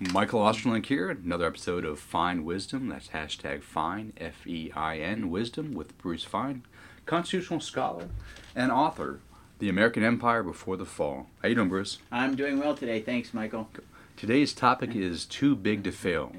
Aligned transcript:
Michael 0.00 0.40
Ostrolenk 0.40 0.86
here, 0.86 1.08
another 1.08 1.46
episode 1.46 1.84
of 1.84 2.00
Fein 2.00 2.44
Wisdom. 2.44 2.88
That's 2.88 3.08
hashtag 3.08 3.62
Fein, 3.62 4.12
F 4.18 4.44
E 4.44 4.72
I 4.74 4.98
N, 4.98 5.30
Wisdom 5.30 5.72
with 5.72 5.96
Bruce 5.98 6.24
Fein, 6.24 6.62
constitutional 7.06 7.60
scholar 7.60 8.08
and 8.56 8.72
author, 8.72 9.20
The 9.60 9.68
American 9.68 10.02
Empire 10.02 10.42
Before 10.42 10.76
the 10.76 10.84
Fall. 10.84 11.28
How 11.40 11.48
you 11.48 11.54
doing, 11.54 11.68
Bruce? 11.68 11.98
I'm 12.10 12.34
doing 12.34 12.58
well 12.58 12.74
today. 12.74 13.00
Thanks, 13.00 13.32
Michael. 13.32 13.70
Today's 14.16 14.52
topic 14.52 14.96
is 14.96 15.24
too 15.24 15.54
big 15.54 15.84
to 15.84 15.92
fail. 15.92 16.32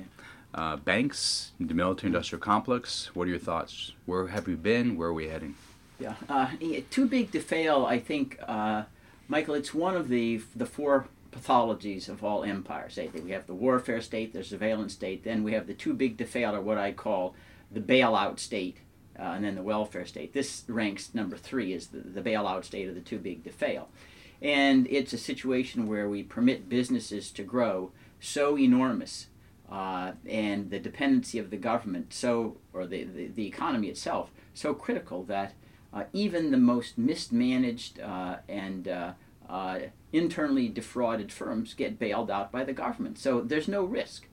Uh, 0.54 0.76
banks, 0.76 1.52
the 1.58 1.74
military-industrial 1.74 2.42
complex. 2.42 3.16
What 3.16 3.28
are 3.28 3.32
your 3.32 3.40
thoughts? 3.40 3.94
Where 4.06 4.28
have 4.28 4.48
we 4.48 4.56
been? 4.56 4.98
Where 4.98 5.10
are 5.10 5.14
we 5.14 5.30
heading? 5.30 5.56
Yeah, 5.98 6.16
uh, 6.28 6.50
yeah, 6.60 6.82
too 6.90 7.08
big 7.08 7.32
to 7.32 7.40
fail. 7.40 7.86
I 7.86 8.00
think, 8.00 8.38
uh, 8.46 8.84
Michael. 9.30 9.56
It's 9.56 9.74
one 9.74 9.96
of 9.96 10.10
the 10.10 10.42
the 10.54 10.66
four 10.66 11.08
pathologies 11.36 12.08
of 12.08 12.24
all 12.24 12.44
empires. 12.44 12.98
We 13.24 13.32
have 13.32 13.48
the 13.48 13.54
warfare 13.54 14.02
state, 14.02 14.34
the 14.34 14.44
surveillance 14.44 14.94
state, 14.94 15.24
then 15.24 15.44
we 15.44 15.54
have 15.54 15.68
the 15.68 15.74
too 15.74 15.94
big 15.94 16.18
to 16.20 16.26
fail, 16.26 16.56
or 16.56 16.62
what 16.62 16.78
I 16.78 16.92
call 16.92 17.36
the 17.72 17.82
bailout 17.82 18.40
state, 18.40 18.78
uh, 19.20 19.24
and 19.24 19.44
then 19.44 19.56
the 19.56 19.64
welfare 19.64 20.06
state. 20.06 20.34
This 20.34 20.64
ranks 20.68 21.14
number 21.14 21.38
three 21.38 21.74
is 21.74 21.88
the, 21.88 22.00
the 22.00 22.22
bailout 22.22 22.64
state 22.64 22.88
of 22.88 22.96
the 22.96 23.02
too 23.02 23.20
big 23.20 23.44
to 23.44 23.52
fail. 23.52 23.90
And 24.42 24.88
it's 24.90 25.14
a 25.14 25.18
situation 25.18 25.88
where 25.88 26.08
we 26.08 26.24
permit 26.24 26.70
businesses 26.70 27.32
to 27.32 27.44
grow 27.44 27.92
so 28.20 28.58
enormous 28.58 29.28
uh, 29.72 30.12
and 30.28 30.70
the 30.70 30.80
dependency 30.80 31.40
of 31.40 31.50
the 31.50 31.58
government 31.58 32.14
so 32.14 32.58
or 32.72 32.86
the, 32.86 33.04
the, 33.04 33.28
the 33.28 33.48
economy 33.48 33.88
itself 33.88 34.30
so 34.54 34.74
critical 34.74 35.24
that 35.24 35.54
uh, 35.94 36.04
even 36.14 36.52
the 36.52 36.58
most 36.58 36.98
mismanaged 36.98 38.00
uh, 38.00 38.38
and 38.48 38.88
uh, 39.50 39.80
internally 40.12 40.68
defrauded 40.68 41.32
firms 41.32 41.74
get 41.74 42.00
bailed 42.00 42.32
out 42.32 42.52
by 42.52 42.64
the 42.64 42.74
government. 42.74 43.18
So 43.18 43.42
there's 43.42 43.68
no 43.68 43.84
risk. 43.84 44.28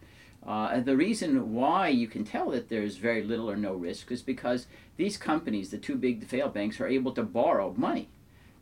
Uh, 0.45 0.80
the 0.80 0.97
reason 0.97 1.55
why 1.55 1.88
you 1.88 2.09
can 2.09 2.24
tell 2.24 2.51
that 2.51 2.68
there's 2.68 2.96
very 2.96 3.23
little 3.23 3.49
or 3.49 3.57
no 3.57 3.74
risk 3.74 4.10
is 4.10 4.23
because 4.23 4.66
these 4.96 5.16
companies, 5.16 5.71
the 5.71 5.79
too 5.79 5.96
big 5.96 6.21
to 6.21 6.27
fail 6.27 6.49
banks, 6.49 6.80
are 6.80 6.88
able 6.88 7.13
to 7.13 7.23
borrow 7.23 7.73
money 7.77 8.09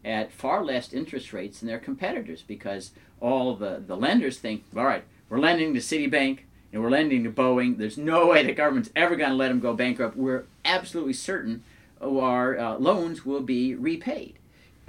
at 0.05 0.33
far 0.33 0.65
less 0.65 0.93
interest 0.93 1.33
rates 1.33 1.61
than 1.61 1.69
their 1.69 1.78
competitors 1.78 2.43
because 2.43 2.91
all 3.21 3.55
the, 3.55 3.83
the 3.87 3.97
lenders 3.97 4.39
think, 4.39 4.65
all 4.77 4.84
right, 4.84 5.05
we're 5.28 5.39
lending 5.39 5.73
to 5.75 5.81
Citibank 5.81 6.41
and 6.73 6.83
we're 6.83 6.91
lending 6.91 7.25
to 7.25 7.31
Boeing. 7.31 7.78
There's 7.78 7.98
no 7.98 8.27
way 8.27 8.43
the 8.45 8.53
government's 8.53 8.91
ever 8.95 9.17
going 9.17 9.31
to 9.31 9.37
let 9.37 9.48
them 9.48 9.61
go 9.61 9.75
bankrupt. 9.75 10.17
We're 10.17 10.45
absolutely 10.65 11.15
certain 11.15 11.62
our 12.03 12.59
uh, 12.59 12.78
loans 12.78 13.27
will 13.27 13.43
be 13.43 13.75
repaid 13.75 14.39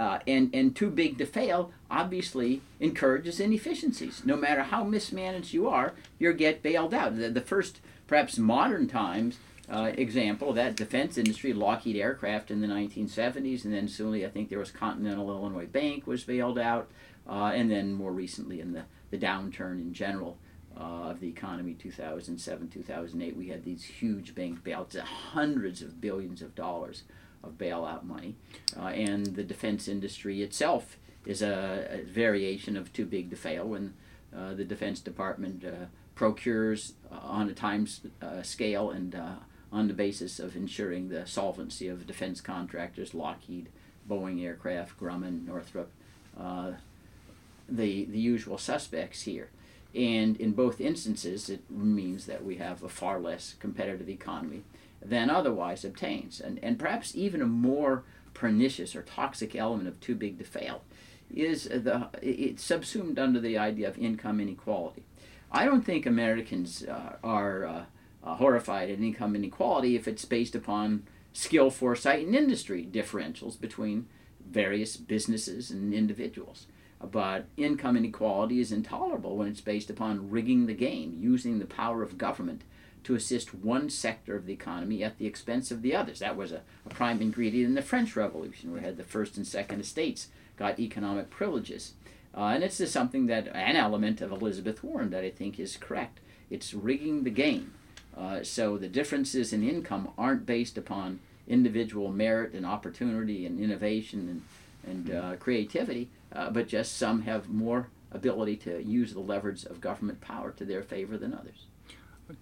uh, 0.02 0.18
and, 0.26 0.52
and 0.52 0.74
too 0.74 0.90
big 0.90 1.16
to 1.16 1.24
fail 1.24 1.70
obviously 1.88 2.60
encourages 2.80 3.38
inefficiencies. 3.38 4.22
No 4.24 4.36
matter 4.36 4.64
how 4.64 4.82
mismanaged 4.82 5.52
you 5.52 5.68
are, 5.68 5.94
you 6.18 6.32
get 6.32 6.60
bailed 6.60 6.92
out. 6.92 7.16
The, 7.16 7.30
the 7.30 7.40
first, 7.40 7.78
perhaps 8.08 8.36
modern 8.36 8.88
times, 8.88 9.38
uh, 9.72 9.92
example 9.94 10.50
of 10.50 10.56
that 10.56 10.74
defense 10.74 11.16
industry, 11.16 11.52
Lockheed 11.52 11.94
Aircraft 11.94 12.50
in 12.50 12.60
the 12.60 12.66
1970s, 12.66 13.64
and 13.64 13.72
then 13.72 13.86
soonly 13.86 14.26
I 14.26 14.28
think 14.28 14.48
there 14.48 14.58
was 14.58 14.72
Continental 14.72 15.30
Illinois 15.30 15.66
Bank 15.66 16.04
was 16.04 16.24
bailed 16.24 16.58
out, 16.58 16.90
uh, 17.28 17.52
and 17.54 17.70
then 17.70 17.92
more 17.92 18.12
recently 18.12 18.60
in 18.60 18.72
the, 18.72 18.82
the 19.12 19.18
downturn 19.18 19.78
in 19.78 19.94
general 19.94 20.36
uh, 20.76 21.10
of 21.10 21.20
the 21.20 21.28
economy 21.28 21.74
2007 21.74 22.70
2008 22.70 23.36
we 23.36 23.48
had 23.48 23.62
these 23.62 23.84
huge 23.84 24.34
bank 24.34 24.64
bailouts 24.64 24.98
hundreds 24.98 25.82
of 25.82 26.00
billions 26.00 26.40
of 26.40 26.54
dollars 26.54 27.02
of 27.42 27.58
bailout 27.58 28.04
money. 28.04 28.34
Uh, 28.76 28.86
and 28.86 29.26
the 29.26 29.42
defense 29.42 29.88
industry 29.88 30.42
itself 30.42 30.96
is 31.26 31.42
a, 31.42 31.88
a, 31.90 32.02
variation 32.02 32.76
of 32.76 32.92
too 32.92 33.04
big 33.04 33.30
to 33.30 33.36
fail 33.36 33.68
when 33.68 33.94
uh, 34.36 34.54
the 34.54 34.64
Defense 34.64 35.00
Department 35.00 35.64
uh, 35.64 35.86
procures 36.14 36.94
uh, 37.10 37.16
on 37.22 37.48
a 37.48 37.54
time 37.54 37.86
uh, 38.20 38.42
scale 38.42 38.90
and 38.90 39.14
uh, 39.14 39.34
on 39.70 39.88
the 39.88 39.94
basis 39.94 40.38
of 40.38 40.56
ensuring 40.56 41.08
the 41.08 41.26
solvency 41.26 41.88
of 41.88 42.06
defense 42.06 42.40
contractors, 42.40 43.14
Lockheed, 43.14 43.68
Boeing 44.08 44.42
Aircraft, 44.44 44.98
Grumman, 44.98 45.46
Northrop, 45.46 45.90
the, 47.68 48.04
the 48.04 48.18
usual 48.18 48.58
suspects 48.58 49.22
here. 49.22 49.48
And 49.94 50.36
in 50.38 50.52
both 50.52 50.80
instances, 50.80 51.48
it 51.48 51.70
means 51.70 52.26
that 52.26 52.44
we 52.44 52.56
have 52.56 52.82
a 52.82 52.88
far 52.88 53.20
less 53.20 53.54
competitive 53.60 54.08
economy 54.08 54.62
than 55.04 55.30
otherwise 55.30 55.84
obtains. 55.84 56.40
And, 56.40 56.58
and 56.62 56.78
perhaps 56.78 57.16
even 57.16 57.42
a 57.42 57.46
more 57.46 58.04
pernicious 58.34 58.96
or 58.96 59.02
toxic 59.02 59.54
element 59.54 59.88
of 59.88 60.00
too 60.00 60.14
big 60.14 60.38
to 60.38 60.44
fail 60.44 60.82
is 61.34 61.64
the 61.64 62.08
it's 62.20 62.62
subsumed 62.62 63.18
under 63.18 63.40
the 63.40 63.56
idea 63.56 63.88
of 63.88 63.98
income 63.98 64.40
inequality. 64.40 65.02
I 65.50 65.64
don't 65.64 65.84
think 65.84 66.06
Americans 66.06 66.84
uh, 66.84 67.16
are 67.22 67.64
uh, 67.64 67.84
uh, 68.24 68.34
horrified 68.36 68.90
at 68.90 69.00
income 69.00 69.34
inequality 69.34 69.96
if 69.96 70.06
it's 70.06 70.24
based 70.24 70.54
upon 70.54 71.04
skill, 71.32 71.70
foresight, 71.70 72.26
and 72.26 72.34
industry 72.34 72.86
differentials 72.90 73.60
between 73.60 74.06
various 74.46 74.96
businesses 74.96 75.70
and 75.70 75.94
individuals. 75.94 76.66
But 77.00 77.46
income 77.56 77.96
inequality 77.96 78.60
is 78.60 78.70
intolerable 78.70 79.36
when 79.36 79.48
it's 79.48 79.60
based 79.60 79.90
upon 79.90 80.30
rigging 80.30 80.66
the 80.66 80.74
game, 80.74 81.16
using 81.18 81.58
the 81.58 81.66
power 81.66 82.02
of 82.02 82.16
government 82.16 82.62
to 83.04 83.14
assist 83.14 83.54
one 83.54 83.90
sector 83.90 84.36
of 84.36 84.46
the 84.46 84.52
economy 84.52 85.02
at 85.02 85.18
the 85.18 85.26
expense 85.26 85.70
of 85.70 85.82
the 85.82 85.94
others. 85.94 86.20
That 86.20 86.36
was 86.36 86.52
a, 86.52 86.62
a 86.86 86.88
prime 86.88 87.20
ingredient 87.20 87.68
in 87.68 87.74
the 87.74 87.82
French 87.82 88.14
Revolution, 88.16 88.70
where 88.70 88.80
we 88.80 88.86
had 88.86 88.96
the 88.96 89.04
first 89.04 89.36
and 89.36 89.46
second 89.46 89.80
estates 89.80 90.28
got 90.56 90.78
economic 90.78 91.30
privileges. 91.30 91.94
Uh, 92.36 92.46
and 92.46 92.64
it's 92.64 92.78
just 92.78 92.92
something 92.92 93.26
that, 93.26 93.48
an 93.48 93.76
element 93.76 94.20
of 94.20 94.32
Elizabeth 94.32 94.82
Warren 94.82 95.10
that 95.10 95.24
I 95.24 95.30
think 95.30 95.58
is 95.58 95.76
correct. 95.76 96.20
It's 96.50 96.72
rigging 96.72 97.24
the 97.24 97.30
game. 97.30 97.74
Uh, 98.16 98.42
so 98.42 98.78
the 98.78 98.88
differences 98.88 99.52
in 99.52 99.68
income 99.68 100.10
aren't 100.16 100.46
based 100.46 100.78
upon 100.78 101.20
individual 101.48 102.10
merit 102.12 102.52
and 102.52 102.64
opportunity 102.64 103.46
and 103.46 103.58
innovation 103.58 104.42
and, 104.84 105.08
and 105.08 105.16
uh, 105.16 105.36
creativity, 105.36 106.08
uh, 106.32 106.50
but 106.50 106.68
just 106.68 106.96
some 106.96 107.22
have 107.22 107.48
more 107.48 107.88
ability 108.10 108.56
to 108.56 108.82
use 108.82 109.12
the 109.12 109.20
leverage 109.20 109.64
of 109.64 109.80
government 109.80 110.20
power 110.20 110.50
to 110.52 110.64
their 110.64 110.82
favor 110.82 111.16
than 111.16 111.34
others 111.34 111.66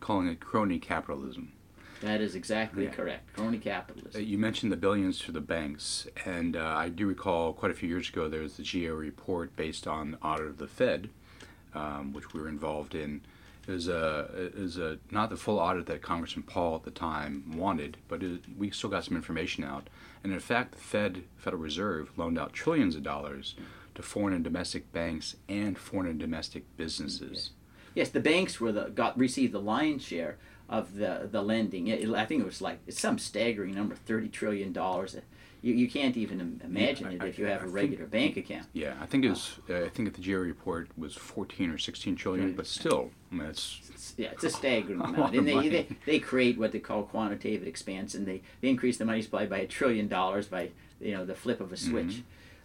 calling 0.01 0.29
it 0.29 0.41
crony 0.41 0.79
capitalism. 0.79 1.53
That 2.01 2.21
is 2.21 2.35
exactly 2.35 2.85
yeah. 2.85 2.91
correct. 2.91 3.35
Crony 3.35 3.59
capitalism. 3.59 4.21
Uh, 4.21 4.25
you 4.25 4.39
mentioned 4.39 4.73
the 4.73 4.77
billions 4.77 5.19
to 5.21 5.33
the 5.33 5.41
banks, 5.41 6.07
and 6.25 6.57
uh, 6.57 6.65
I 6.65 6.89
do 6.89 7.07
recall 7.07 7.53
quite 7.53 7.71
a 7.71 7.75
few 7.75 7.89
years 7.89 8.09
ago 8.09 8.29
there 8.29 8.41
was 8.41 8.57
the 8.57 8.63
GAO 8.63 8.95
report 8.95 9.55
based 9.55 9.87
on 9.87 10.13
the 10.13 10.19
audit 10.19 10.47
of 10.47 10.59
the 10.59 10.67
Fed, 10.67 11.11
um, 11.75 12.13
which 12.13 12.33
we 12.33 12.41
were 12.41 12.49
involved 12.49 12.95
in. 12.95 13.21
It 13.69 13.73
was, 13.73 13.89
a, 13.89 14.31
it 14.35 14.59
was 14.59 14.79
a, 14.79 14.99
not 15.11 15.29
the 15.29 15.37
full 15.37 15.59
audit 15.59 15.87
that 15.87 16.01
Congressman 16.01 16.45
Paul 16.45 16.77
at 16.77 16.85
the 16.85 16.91
time 16.91 17.57
wanted, 17.57 17.99
but 18.09 18.23
it, 18.23 18.41
we 18.57 18.71
still 18.71 18.91
got 18.91 19.05
some 19.05 19.17
information 19.17 19.63
out. 19.63 19.89
And 20.25 20.33
in 20.33 20.41
fact, 20.41 20.73
the 20.73 20.79
Fed, 20.79 21.25
Federal 21.37 21.63
Reserve, 21.63 22.11
loaned 22.17 22.39
out 22.39 22.55
trillions 22.55 22.97
of 22.97 23.03
dollars 23.03 23.55
to 23.95 24.03
foreign 24.03 24.35
and 24.35 24.43
domestic 24.43 24.91
banks 24.93 25.37
and 25.49 25.79
foreign 25.79 26.09
and 26.09 26.19
domestic 26.19 26.65
businesses. 26.79 27.51
Yes, 27.95 28.11
the 28.11 28.21
banks 28.21 28.61
were 28.61 28.73
the 28.73 28.91
got 28.91 29.19
received 29.19 29.53
the 29.53 29.61
lion's 29.61 30.05
share 30.05 30.39
of 30.69 30.95
the 30.95 31.29
the 31.31 31.43
lending. 31.43 31.89
It, 31.89 32.09
I 32.11 32.25
think 32.25 32.43
it 32.43 32.47
was 32.47 32.63
like 32.63 32.79
it's 32.87 33.01
some 33.01 33.19
staggering 33.19 33.75
number, 33.75 33.95
thirty 33.95 34.29
trillion 34.29 34.73
dollars. 34.73 35.17
You, 35.63 35.75
you 35.75 35.91
can't 35.91 36.17
even 36.17 36.61
imagine 36.65 37.11
yeah, 37.11 37.19
I, 37.23 37.27
it 37.27 37.29
if 37.29 37.39
you 37.39 37.45
have 37.47 37.63
I 37.63 37.65
a 37.67 37.69
regular 37.69 38.07
think, 38.07 38.35
bank 38.35 38.37
account. 38.39 38.69
Yeah, 38.73 38.95
I 38.99 39.05
think 39.05 39.27
it 39.27 39.31
was. 39.31 39.59
Uh, 39.69 39.85
I 39.85 39.89
think 39.91 40.09
at 40.09 40.15
the 40.15 40.23
GAO 40.23 40.39
report 40.39 40.89
was 40.97 41.15
fourteen 41.15 41.71
or 41.71 41.77
sixteen 41.77 42.17
trillion, 42.17 42.55
but 42.55 42.67
still, 42.67 43.11
I 43.31 43.35
mean, 43.35 43.47
it's, 43.49 43.81
it's 43.93 44.15
yeah, 44.17 44.29
it's 44.31 44.45
a 44.45 44.51
staggering 44.51 45.01
amount. 45.05 45.35
And 45.35 45.47
they, 45.47 45.69
they 45.69 45.89
they 46.07 46.19
create 46.19 46.59
what 46.59 46.73
they 46.73 46.79
call 46.79 47.03
quantitative 47.03 47.67
expansion. 47.67 48.25
They 48.25 48.41
they 48.63 48.69
increase 48.69 48.97
the 48.97 49.05
money 49.05 49.21
supply 49.21 49.47
by 49.47 49.59
a 49.59 49.67
trillion 49.67 50.09
dollars 50.09 50.47
by 50.47 50.71
you 51.01 51.13
know 51.13 51.25
the 51.25 51.35
flip 51.35 51.61
of 51.61 51.73
a 51.73 51.77
switch. 51.77 52.07
Mm-hmm. 52.07 52.21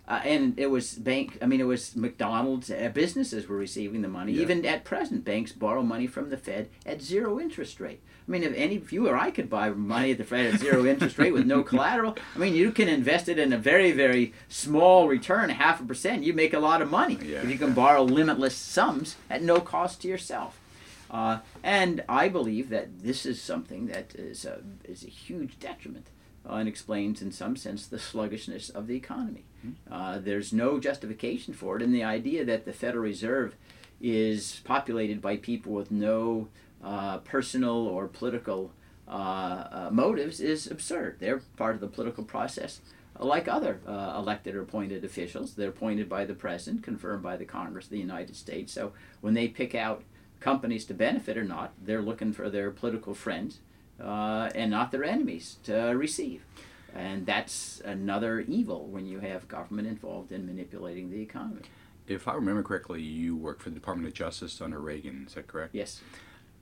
Uh, 0.07 0.21
and 0.23 0.59
it 0.59 0.67
was 0.67 0.93
bank. 0.93 1.37
I 1.41 1.45
mean, 1.47 1.59
it 1.59 1.65
was 1.65 1.95
McDonald's. 1.95 2.69
Uh, 2.69 2.91
businesses 2.93 3.47
were 3.47 3.57
receiving 3.57 4.01
the 4.01 4.07
money. 4.07 4.33
Yeah. 4.33 4.43
Even 4.43 4.65
at 4.65 4.83
present, 4.83 5.25
banks 5.25 5.51
borrow 5.51 5.81
money 5.81 6.05
from 6.05 6.29
the 6.29 6.37
Fed 6.37 6.69
at 6.85 7.01
zero 7.01 7.39
interest 7.39 7.79
rate. 7.79 8.01
I 8.27 8.31
mean, 8.31 8.43
if 8.43 8.53
any 8.55 8.75
if 8.75 8.93
you 8.93 9.07
or 9.07 9.17
I 9.17 9.31
could 9.31 9.49
buy 9.49 9.69
money 9.71 10.11
at 10.11 10.17
the 10.17 10.23
Fed 10.23 10.53
at 10.53 10.59
zero 10.59 10.85
interest 10.85 11.17
rate 11.17 11.33
with 11.33 11.45
no 11.45 11.63
collateral, 11.71 12.17
I 12.35 12.39
mean, 12.39 12.55
you 12.55 12.71
can 12.71 12.87
invest 12.87 13.27
it 13.29 13.39
in 13.39 13.51
a 13.51 13.57
very 13.57 13.91
very 13.91 14.33
small 14.47 15.07
return, 15.07 15.49
half 15.49 15.81
a 15.81 15.85
percent. 15.85 16.23
You 16.23 16.33
make 16.33 16.53
a 16.53 16.59
lot 16.59 16.81
of 16.81 16.89
money 16.91 17.17
yeah. 17.23 17.41
if 17.41 17.49
you 17.49 17.57
can 17.57 17.73
borrow 17.73 18.03
limitless 18.03 18.55
sums 18.55 19.15
at 19.29 19.41
no 19.41 19.59
cost 19.59 20.01
to 20.03 20.07
yourself. 20.07 20.59
Uh, 21.09 21.39
and 21.63 22.03
I 22.09 22.29
believe 22.29 22.69
that 22.69 23.03
this 23.03 23.25
is 23.25 23.41
something 23.41 23.87
that 23.87 24.15
is 24.15 24.43
a, 24.43 24.61
is 24.83 25.03
a 25.03 25.07
huge 25.07 25.59
detriment 25.59 26.07
uh, 26.47 26.55
and 26.55 26.67
explains, 26.67 27.21
in 27.21 27.31
some 27.31 27.55
sense, 27.55 27.87
the 27.87 27.99
sluggishness 27.99 28.69
of 28.69 28.87
the 28.87 28.95
economy. 28.95 29.45
Mm-hmm. 29.65 29.93
Uh, 29.93 30.19
there's 30.19 30.53
no 30.53 30.79
justification 30.79 31.53
for 31.53 31.77
it, 31.77 31.81
and 31.81 31.93
the 31.93 32.03
idea 32.03 32.45
that 32.45 32.65
the 32.65 32.73
Federal 32.73 33.03
Reserve 33.03 33.55
is 34.01 34.61
populated 34.63 35.21
by 35.21 35.37
people 35.37 35.73
with 35.73 35.91
no 35.91 36.47
uh, 36.83 37.17
personal 37.19 37.87
or 37.87 38.07
political 38.07 38.71
uh, 39.07 39.11
uh, 39.11 39.89
motives 39.91 40.39
is 40.39 40.69
absurd. 40.69 41.17
They're 41.19 41.41
part 41.57 41.75
of 41.75 41.81
the 41.81 41.87
political 41.87 42.23
process, 42.23 42.81
like 43.19 43.47
other 43.47 43.79
uh, 43.87 44.15
elected 44.17 44.55
or 44.55 44.61
appointed 44.61 45.03
officials. 45.03 45.55
They're 45.55 45.69
appointed 45.69 46.09
by 46.09 46.25
the 46.25 46.33
president, 46.33 46.83
confirmed 46.83 47.23
by 47.23 47.37
the 47.37 47.45
Congress 47.45 47.85
of 47.85 47.91
the 47.91 47.99
United 47.99 48.35
States. 48.35 48.73
So 48.73 48.93
when 49.21 49.33
they 49.33 49.47
pick 49.47 49.73
out 49.73 50.03
companies 50.39 50.85
to 50.85 50.93
benefit 50.93 51.37
or 51.37 51.43
not. 51.43 51.73
They're 51.81 52.01
looking 52.01 52.31
for 52.31 52.49
their 52.49 52.71
political 52.71 53.15
friends 53.15 53.59
uh, 54.01 54.49
and 54.55 54.71
not 54.71 54.91
their 54.91 55.03
enemies 55.03 55.57
to 55.63 55.73
receive. 55.95 56.43
And 56.93 57.25
that's 57.25 57.81
another 57.83 58.39
evil 58.41 58.87
when 58.87 59.05
you 59.05 59.19
have 59.19 59.47
government 59.47 59.87
involved 59.87 60.31
in 60.31 60.45
manipulating 60.45 61.11
the 61.11 61.21
economy. 61.21 61.63
If 62.07 62.27
I 62.27 62.35
remember 62.35 62.63
correctly, 62.63 63.01
you 63.01 63.35
worked 63.35 63.61
for 63.63 63.69
the 63.69 63.75
Department 63.75 64.07
of 64.07 64.13
Justice 64.13 64.61
under 64.61 64.79
Reagan. 64.79 65.25
Is 65.27 65.33
that 65.33 65.47
correct? 65.47 65.75
Yes. 65.75 66.01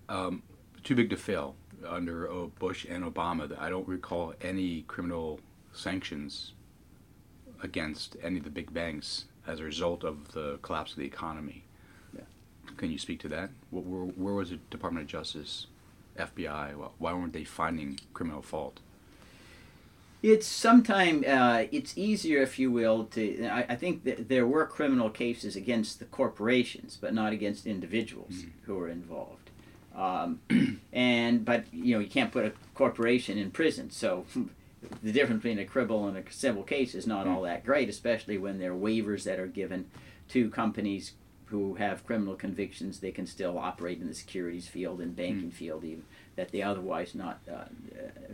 Um, 0.10 0.42
too 0.84 0.96
big 0.96 1.10
to 1.12 1.18
fail 1.18 1.56
under 1.88 2.28
Bush 2.60 2.86
and 2.90 3.04
Obama. 3.04 3.58
I 3.60 3.70
don't 3.70 3.88
recall 3.88 4.34
any 4.42 4.84
criminal 4.84 5.40
sanctions 5.72 6.54
against 7.62 8.16
any 8.24 8.38
of 8.38 8.44
the 8.44 8.50
big 8.50 8.74
banks 8.74 9.26
as 9.46 9.60
a 9.60 9.64
result 9.64 10.04
of 10.04 10.32
the 10.34 10.60
collapse 10.62 10.92
of 10.92 10.98
the 10.98 11.06
economy. 11.06 11.64
Yeah. 12.16 12.24
Can 12.78 12.92
you 12.92 12.98
speak 12.98 13.20
to 13.22 13.30
that? 13.30 13.50
Where, 13.72 14.06
where 14.06 14.34
was 14.34 14.50
the 14.50 14.58
Department 14.70 15.04
of 15.06 15.10
Justice, 15.10 15.68
FBI? 16.18 16.74
Why 16.98 17.14
weren't 17.14 17.34
they 17.34 17.44
finding 17.44 18.00
criminal 18.14 18.42
fault? 18.42 18.80
It's 20.22 20.48
sometimes 20.48 21.26
uh, 21.26 21.68
it's 21.72 21.98
easier, 21.98 22.42
if 22.42 22.58
you 22.58 22.72
will, 22.72 23.06
to. 23.08 23.46
I, 23.46 23.66
I 23.70 23.76
think 23.76 24.06
that 24.06 24.30
there 24.30 24.48
were 24.48 24.66
criminal 24.66 25.10
cases 25.10 25.58
against 25.58 26.00
the 26.00 26.06
corporations, 26.06 26.98
but 27.00 27.14
not 27.14 27.34
against 27.34 27.68
individuals 27.68 28.36
mm-hmm. 28.36 28.50
who 28.66 28.76
were 28.76 28.88
involved. 28.88 29.50
Um, 29.94 30.40
and 30.94 31.44
but 31.44 31.66
you 31.74 31.96
know 31.96 32.00
you 32.00 32.10
can't 32.10 32.32
put 32.32 32.46
a 32.46 32.54
corporation 32.74 33.38
in 33.38 33.52
prison, 33.52 33.92
so 33.92 34.26
the 35.04 35.12
difference 35.12 35.44
between 35.44 35.60
a 35.60 35.66
criminal 35.66 36.08
and 36.08 36.18
a 36.18 36.32
civil 36.32 36.64
case 36.64 36.96
is 36.96 37.06
not 37.06 37.26
mm-hmm. 37.26 37.36
all 37.36 37.42
that 37.44 37.66
great, 37.66 37.90
especially 37.90 38.38
when 38.38 38.60
there 38.60 38.72
are 38.72 38.78
waivers 38.78 39.24
that 39.24 39.40
are 39.40 39.48
given 39.48 39.90
to 40.30 40.50
companies 40.50 41.14
who 41.54 41.76
have 41.76 42.04
criminal 42.04 42.34
convictions. 42.34 43.00
They 43.00 43.12
can 43.12 43.28
still 43.28 43.60
operate 43.60 44.00
in 44.00 44.08
the 44.08 44.16
securities 44.16 44.68
field 44.68 45.00
and 45.00 45.16
banking 45.16 45.50
mm-hmm. 45.50 45.50
field, 45.50 45.84
even 45.84 46.04
that 46.36 46.52
they 46.52 46.64
otherwise 46.64 47.14
not 47.14 47.42
uh, 47.48 47.66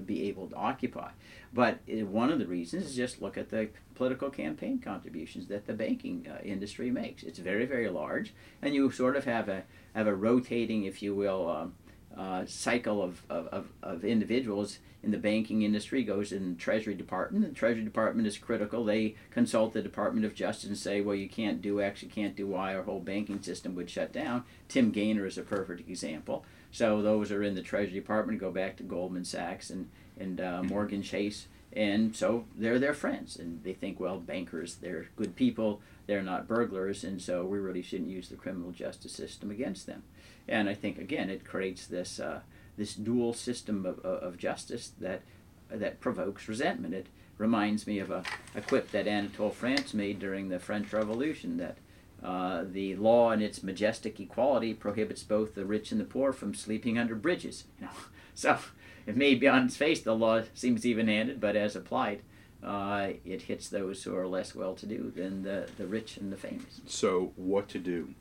be 0.06 0.30
able 0.30 0.48
to 0.48 0.56
occupy. 0.56 1.10
But 1.54 1.80
uh, 1.92 2.06
one 2.06 2.32
of 2.32 2.40
the 2.40 2.48
reasons 2.48 2.86
is 2.86 2.96
just 2.96 3.22
look 3.22 3.38
at 3.38 3.50
the 3.50 3.72
political 3.96 4.30
campaign 4.30 4.80
contributions 4.80 5.48
that 5.48 5.68
the 5.68 5.74
banking 5.74 6.28
uh, 6.32 6.42
industry 6.46 6.92
makes. 6.92 7.24
It's 7.24 7.40
very, 7.40 7.66
very 7.66 7.90
large, 7.90 8.34
and 8.62 8.74
you 8.74 8.90
sort 8.90 9.18
of 9.18 9.26
have 9.26 9.50
a 9.50 9.64
have 9.94 10.08
a 10.08 10.16
rotating, 10.16 10.86
if 10.86 11.02
you 11.02 11.14
will, 11.14 11.50
um, 11.50 11.74
uh, 12.18 12.46
cycle 12.46 13.02
of, 13.02 13.24
of, 13.30 13.48
of, 13.48 13.68
of, 13.84 14.04
individuals 14.04 14.80
in 15.04 15.12
the 15.12 15.18
banking 15.18 15.62
industry 15.62 16.04
goes 16.04 16.32
in 16.32 16.50
the 16.50 16.60
Treasury 16.60 16.94
Department. 16.94 17.48
The 17.48 17.54
Treasury 17.54 17.84
Department 17.84 18.28
is 18.28 18.38
critical. 18.38 18.84
They 18.84 19.16
consult 19.32 19.74
the 19.74 19.82
Department 19.82 20.26
of 20.26 20.36
Justice 20.36 20.70
and 20.70 20.78
say, 20.78 21.02
well, 21.02 21.16
you 21.16 21.30
can't 21.30 21.62
do 21.62 21.82
X, 21.82 22.04
you 22.04 22.10
can't 22.10 22.36
do 22.36 22.48
Y, 22.48 22.76
our 22.76 22.84
whole 22.84 23.00
banking 23.00 23.42
system 23.42 23.76
would 23.76 23.90
shut 23.90 24.12
down. 24.12 24.44
Tim 24.68 24.92
Geithner 24.92 25.26
is 25.26 25.38
a 25.38 25.44
perfect 25.44 25.88
example. 25.88 26.44
So 26.72 27.02
those 27.02 27.32
are 27.32 27.44
in 27.44 27.56
the 27.56 27.62
Treasury 27.62 28.00
Department 28.00 28.40
go 28.40 28.52
back 28.52 28.76
to 28.78 28.84
Goldman 28.84 29.26
Sachs 29.26 29.70
and, 29.70 29.90
and 30.20 30.40
uh, 30.40 30.44
mm-hmm. 30.44 30.68
Morgan 30.68 31.04
Chase. 31.04 31.48
And 31.72 32.16
so 32.16 32.46
they're 32.56 32.80
their 32.80 32.94
friends. 32.94 33.38
And 33.38 33.64
they 33.64 33.74
think, 33.74 34.00
well, 34.00 34.18
bankers, 34.18 34.76
they're 34.76 35.08
good 35.16 35.36
people. 35.36 35.82
They're 36.08 36.24
not 36.24 36.48
burglars. 36.48 37.04
And 37.04 37.22
so 37.22 37.46
we 37.46 37.60
really 37.60 37.82
shouldn't 37.82 38.10
use 38.10 38.30
the 38.30 38.36
criminal 38.36 38.72
justice 38.72 39.12
system 39.12 39.52
against 39.52 39.86
them. 39.86 40.04
And 40.50 40.68
I 40.68 40.74
think, 40.74 40.98
again, 40.98 41.30
it 41.30 41.46
creates 41.46 41.88
this, 41.88 42.20
uh, 42.20 42.42
this 42.78 42.96
dual 42.96 43.34
system 43.34 43.86
of, 43.86 44.00
of 44.00 44.38
justice 44.38 44.92
that, 45.00 45.22
that 45.70 46.00
provokes 46.00 46.48
resentment. 46.48 46.94
It 46.94 47.08
reminds 47.38 47.88
me 47.88 48.00
of 48.00 48.12
a, 48.12 48.24
a 48.56 48.62
quip 48.62 48.92
that 48.92 49.08
Anatole 49.08 49.52
France 49.52 49.94
made 49.94 50.20
during 50.20 50.50
the 50.50 50.60
French 50.60 50.92
Revolution 50.92 51.58
that– 51.58 51.78
uh, 52.24 52.66
the 52.70 52.96
law 52.98 53.32
in 53.32 53.42
its 53.42 53.64
majestic 53.64 54.20
equality 54.20 54.74
prohibits 54.74 55.24
both 55.24 55.56
the 55.56 55.66
rich 55.66 55.92
and 55.92 56.02
the 56.02 56.06
poor 56.06 56.34
from 56.34 56.54
sleeping 56.54 56.98
under 56.98 57.16
bridges. 57.16 57.66
You 57.80 57.86
know, 57.86 57.92
so 58.36 58.58
it 59.06 59.18
may 59.18 59.36
be 59.36 59.48
on 59.48 59.66
its 59.66 59.76
face 59.76 60.02
the 60.02 60.16
law 60.16 60.42
seems 60.54 60.86
even-handed, 60.86 61.42
but 61.42 61.56
as 61.56 61.76
applied, 61.76 62.22
uh, 62.64 63.10
it 63.26 63.44
hits 63.44 63.68
those 63.68 64.04
who 64.04 64.16
are 64.16 64.28
less 64.28 64.56
well-to-do 64.56 65.12
than 65.16 65.44
the, 65.44 65.70
the 65.78 65.88
rich 65.88 66.18
and 66.18 66.32
the 66.32 66.38
famous. 66.38 66.82
So, 66.86 67.34
what 67.36 67.68
to 67.70 67.80
do? 67.80 68.14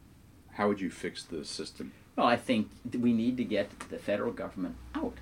How 0.52 0.68
would 0.68 0.80
you 0.80 0.90
fix 0.90 1.22
the 1.22 1.44
system? 1.44 1.92
Well, 2.18 2.26
I 2.26 2.36
think 2.36 2.68
we 2.98 3.12
need 3.12 3.36
to 3.36 3.44
get 3.44 3.70
the 3.90 3.96
federal 3.96 4.32
government 4.32 4.74
out 4.92 5.14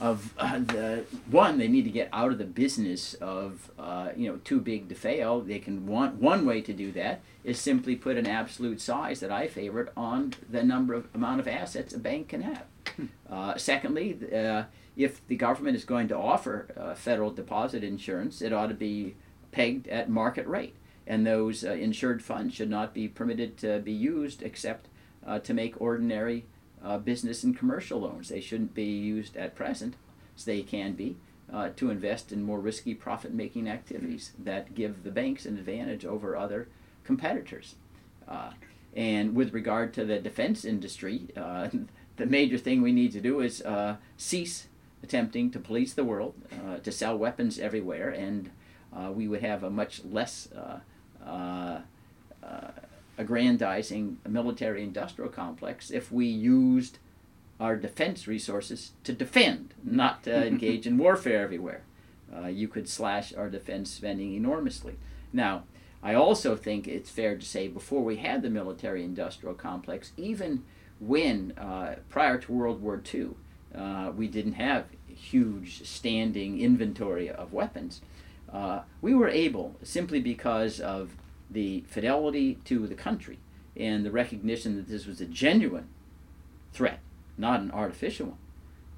of 0.00 0.34
uh, 0.36 0.58
the 0.58 1.04
one 1.30 1.56
they 1.56 1.68
need 1.68 1.84
to 1.84 1.90
get 1.90 2.08
out 2.12 2.32
of 2.32 2.38
the 2.38 2.44
business 2.44 3.14
of 3.14 3.70
uh, 3.78 4.08
you 4.16 4.28
know 4.28 4.38
too 4.38 4.60
big 4.60 4.88
to 4.88 4.96
fail. 4.96 5.40
They 5.40 5.60
can 5.60 5.86
want 5.86 6.16
one 6.16 6.44
way 6.44 6.62
to 6.62 6.72
do 6.72 6.90
that 6.92 7.20
is 7.44 7.60
simply 7.60 7.94
put 7.94 8.16
an 8.16 8.26
absolute 8.26 8.80
size 8.80 9.20
that 9.20 9.30
i 9.30 9.46
favored 9.46 9.90
on 9.96 10.34
the 10.50 10.64
number 10.64 10.94
of 10.94 11.06
amount 11.14 11.38
of 11.38 11.46
assets 11.46 11.94
a 11.94 11.98
bank 11.98 12.30
can 12.30 12.42
have. 12.42 12.64
Hmm. 12.96 13.06
uh, 13.30 13.56
secondly 13.56 14.18
uh, 14.34 14.64
if 14.96 15.24
the 15.28 15.36
government 15.36 15.76
is 15.76 15.84
going 15.84 16.08
to 16.08 16.16
offer 16.16 16.66
uh, 16.76 16.94
federal 16.96 17.30
deposit 17.30 17.84
insurance 17.84 18.42
it 18.42 18.52
ought 18.52 18.68
to 18.68 18.74
be 18.74 19.14
pegged 19.52 19.86
at 19.86 20.10
market 20.10 20.46
rate. 20.48 20.74
And 21.06 21.24
those 21.24 21.64
uh, 21.64 21.70
insured 21.70 22.20
funds 22.20 22.52
should 22.52 22.68
not 22.68 22.92
be 22.92 23.06
permitted 23.06 23.56
to 23.58 23.78
be 23.78 23.92
used 23.92 24.42
except 24.42 24.88
to 25.42 25.54
make 25.54 25.80
ordinary 25.80 26.44
uh, 26.86 26.98
business 26.98 27.42
and 27.42 27.58
commercial 27.58 28.00
loans. 28.00 28.28
They 28.28 28.40
shouldn't 28.40 28.74
be 28.74 28.84
used 28.84 29.36
at 29.36 29.54
present, 29.54 29.94
as 30.36 30.44
they 30.44 30.62
can 30.62 30.92
be, 30.92 31.16
uh, 31.52 31.70
to 31.76 31.90
invest 31.90 32.32
in 32.32 32.42
more 32.42 32.60
risky 32.60 32.94
profit 32.94 33.32
making 33.32 33.68
activities 33.68 34.32
that 34.38 34.74
give 34.74 35.02
the 35.02 35.10
banks 35.10 35.46
an 35.46 35.58
advantage 35.58 36.04
over 36.04 36.36
other 36.36 36.68
competitors. 37.04 37.74
Uh, 38.28 38.50
and 38.94 39.34
with 39.34 39.52
regard 39.52 39.92
to 39.94 40.04
the 40.04 40.18
defense 40.18 40.64
industry, 40.64 41.28
uh, 41.36 41.68
the 42.16 42.26
major 42.26 42.58
thing 42.58 42.82
we 42.82 42.92
need 42.92 43.12
to 43.12 43.20
do 43.20 43.40
is 43.40 43.62
uh, 43.62 43.96
cease 44.16 44.68
attempting 45.02 45.50
to 45.50 45.58
police 45.58 45.92
the 45.92 46.04
world, 46.04 46.34
uh, 46.52 46.78
to 46.78 46.90
sell 46.90 47.16
weapons 47.16 47.58
everywhere, 47.58 48.10
and 48.10 48.50
we 49.14 49.28
would 49.28 49.42
have 49.42 49.62
a 49.62 49.68
much 49.68 50.02
less 50.04 50.48
aggrandizing 53.18 54.18
a 54.24 54.28
military 54.28 54.82
industrial 54.82 55.30
complex 55.30 55.90
if 55.90 56.12
we 56.12 56.26
used 56.26 56.98
our 57.58 57.76
defense 57.76 58.26
resources 58.26 58.92
to 59.04 59.12
defend, 59.12 59.74
not 59.82 60.22
to 60.24 60.46
engage 60.48 60.86
in 60.86 60.98
warfare 60.98 61.42
everywhere. 61.42 61.82
Uh, 62.34 62.46
you 62.48 62.68
could 62.68 62.88
slash 62.88 63.32
our 63.34 63.48
defense 63.48 63.90
spending 63.90 64.34
enormously. 64.34 64.96
Now, 65.32 65.64
I 66.02 66.14
also 66.14 66.56
think 66.56 66.86
it's 66.86 67.10
fair 67.10 67.36
to 67.36 67.44
say 67.44 67.68
before 67.68 68.02
we 68.02 68.16
had 68.16 68.42
the 68.42 68.50
military 68.50 69.02
industrial 69.02 69.54
complex, 69.54 70.12
even 70.16 70.64
when 71.00 71.52
uh, 71.58 71.96
prior 72.08 72.38
to 72.38 72.52
World 72.52 72.82
War 72.82 73.02
II, 73.12 73.30
uh, 73.74 74.12
we 74.14 74.28
didn't 74.28 74.54
have 74.54 74.86
huge 75.06 75.86
standing 75.86 76.60
inventory 76.60 77.28
of 77.28 77.52
weapons. 77.52 78.02
Uh, 78.52 78.80
we 79.00 79.14
were 79.14 79.28
able, 79.28 79.76
simply 79.82 80.20
because 80.20 80.80
of 80.80 81.16
the 81.50 81.84
fidelity 81.88 82.58
to 82.64 82.86
the 82.86 82.94
country 82.94 83.38
and 83.76 84.04
the 84.04 84.10
recognition 84.10 84.76
that 84.76 84.88
this 84.88 85.06
was 85.06 85.20
a 85.20 85.26
genuine 85.26 85.88
threat, 86.72 87.00
not 87.36 87.60
an 87.60 87.70
artificial 87.70 88.26
one, 88.26 88.38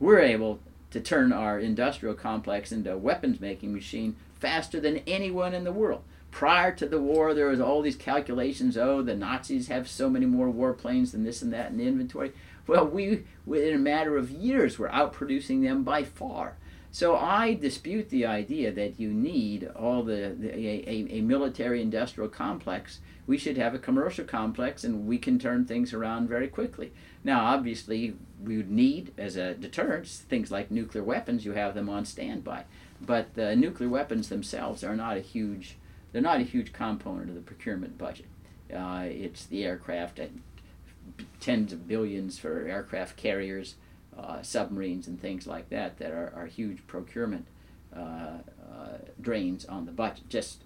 we're 0.00 0.21
able 0.21 0.61
to 0.90 1.00
turn 1.00 1.33
our 1.33 1.59
industrial 1.59 2.14
complex 2.14 2.73
into 2.73 2.93
a 2.93 2.97
weapons 2.97 3.40
making 3.40 3.75
machine 3.75 4.17
faster 4.38 4.81
than 4.81 5.02
anyone 5.07 5.55
in 5.55 5.64
the 5.64 5.73
world. 5.73 6.02
Prior 6.31 6.73
to 6.73 6.87
the 6.87 7.00
war, 7.00 7.35
there 7.35 7.49
was 7.49 7.61
all 7.61 7.83
these 7.83 7.97
calculations. 7.97 8.76
Oh, 8.76 9.02
the 9.02 9.14
Nazis 9.14 9.69
have 9.69 9.88
so 9.88 10.11
many 10.11 10.26
more 10.26 10.52
warplanes 10.52 11.12
than 11.12 11.25
this 11.25 11.43
and 11.43 11.52
that 11.52 11.71
in 11.71 11.78
the 11.78 11.87
inventory. 11.87 12.33
Well, 12.67 12.87
we, 12.87 13.25
within 13.47 13.75
a 13.75 13.78
matter 13.78 14.17
of 14.17 14.31
years, 14.31 14.78
were 14.78 14.90
outproducing 14.90 15.62
them 15.62 15.83
by 15.83 16.05
far. 16.05 16.57
So 16.90 17.16
I 17.16 17.54
dispute 17.54 18.09
the 18.09 18.25
idea 18.25 18.73
that 18.73 18.99
you 18.99 19.12
need 19.12 19.71
all 19.76 20.02
the, 20.02 20.35
the 20.38 20.50
a, 20.57 21.07
a, 21.18 21.21
military 21.21 21.83
industrial 21.83 22.30
complex. 22.30 23.00
We 23.26 23.37
should 23.37 23.59
have 23.59 23.75
a 23.75 23.78
commercial 23.78 24.25
complex, 24.25 24.85
and 24.85 25.07
we 25.07 25.18
can 25.18 25.38
turn 25.38 25.66
things 25.66 25.92
around 25.92 26.28
very 26.28 26.49
quickly. 26.49 26.92
Now, 27.23 27.45
obviously, 27.45 28.16
we 28.42 28.57
would 28.57 28.71
need 28.71 29.12
as 29.18 29.37
a 29.37 29.54
deterrent 29.54 30.09
things 30.09 30.50
like 30.50 30.71
nuclear 30.71 31.04
weapons. 31.04 31.45
You 31.45 31.52
have 31.52 31.75
them 31.75 31.90
on 31.90 32.07
standby, 32.07 32.64
but 33.00 33.35
the 33.35 33.54
nuclear 33.54 33.90
weapons 33.90 34.30
themselves 34.30 34.83
are 34.83 34.97
not 34.97 35.18
a 35.18 35.21
huge. 35.21 35.76
They're 36.12 36.23
not 36.23 36.40
a 36.40 36.45
huge 36.45 36.73
component 36.73 37.28
of 37.28 37.35
the 37.35 37.42
procurement 37.42 37.99
budget. 37.99 38.26
Uh, 38.75 39.04
it's 39.04 39.45
the 39.45 39.64
aircraft 39.64 40.18
at 40.18 40.30
tens 41.38 41.73
of 41.73 41.87
billions 41.87 42.38
for 42.38 42.66
aircraft 42.66 43.16
carriers 43.16 43.75
uh, 44.19 44.43
submarines 44.43 45.07
and 45.07 45.21
things 45.21 45.47
like 45.47 45.69
that 45.71 45.99
that 45.99 46.11
are, 46.11 46.33
are 46.35 46.47
huge 46.47 46.87
procurement 46.87 47.47
uh, 47.95 48.01
uh, 48.01 48.99
drains 49.21 49.65
on 49.65 49.87
the 49.87 49.93
budget. 49.93 50.29
Just 50.29 50.65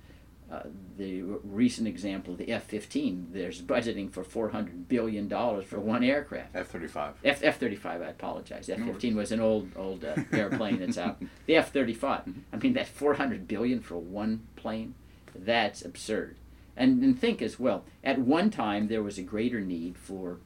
uh, 0.51 0.65
the 0.99 1.23
recent 1.23 1.89
example, 1.89 2.35
the 2.35 2.51
F-15, 2.51 3.33
there's 3.33 3.63
budgeting 3.63 4.11
for 4.11 4.23
400 4.23 4.89
billion 4.89 5.29
dollars 5.29 5.65
for 5.65 5.81
one 5.81 6.05
aircraft. 6.05 6.55
F-35. 6.55 7.13
F 7.25 7.43
F-35. 7.43 7.87
I 7.87 8.09
apologize. 8.09 8.69
F-15 8.69 9.15
was 9.15 9.33
an 9.33 9.41
old 9.41 9.71
old 9.77 10.05
uh, 10.05 10.17
airplane 10.33 10.79
that's 10.79 10.99
out. 10.99 11.23
The 11.47 11.57
F-35. 11.57 11.99
Mm-hmm. 11.99 12.31
I 12.53 12.57
mean, 12.57 12.73
that 12.75 12.89
400 12.89 13.49
billion 13.49 13.81
for 13.81 13.97
one 13.97 14.47
plane, 14.57 14.95
that's 15.35 15.83
absurd. 15.85 16.37
And, 16.77 17.03
and 17.03 17.19
think 17.19 17.43
as 17.43 17.59
well. 17.59 17.85
At 18.03 18.19
one 18.19 18.51
time, 18.51 18.89
there 18.89 19.03
was 19.03 19.19
a 19.19 19.23
greater 19.23 19.61
need 19.61 19.97
for 19.97 20.39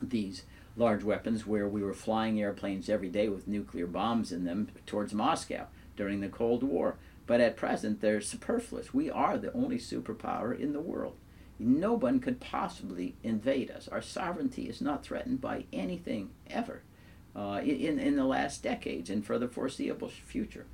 these 0.00 0.42
large 0.76 1.04
weapons 1.04 1.46
where 1.46 1.68
we 1.68 1.82
were 1.82 1.94
flying 1.94 2.40
airplanes 2.40 2.88
every 2.88 3.08
day 3.08 3.28
with 3.28 3.48
nuclear 3.48 3.86
bombs 3.86 4.32
in 4.32 4.44
them 4.44 4.68
towards 4.86 5.12
Moscow 5.12 5.66
during 5.96 6.20
the 6.20 6.28
Cold 6.28 6.62
War. 6.62 6.96
But 7.26 7.40
at 7.40 7.56
present, 7.56 8.00
they're 8.00 8.20
superfluous. 8.20 8.92
We 8.92 9.10
are 9.10 9.38
the 9.38 9.52
only 9.52 9.78
superpower 9.78 10.58
in 10.58 10.72
the 10.72 10.80
world. 10.80 11.16
No 11.58 11.92
one 11.92 12.18
could 12.18 12.40
possibly 12.40 13.14
invade 13.22 13.70
us. 13.70 13.86
Our 13.88 14.02
sovereignty 14.02 14.68
is 14.68 14.80
not 14.80 15.04
threatened 15.04 15.40
by 15.40 15.64
anything 15.72 16.30
ever 16.50 16.82
uh, 17.36 17.60
in, 17.62 17.98
in 17.98 18.16
the 18.16 18.24
last 18.24 18.62
decades 18.62 19.10
and 19.10 19.24
for 19.24 19.38
the 19.38 19.48
foreseeable 19.48 20.08
future. 20.08 20.66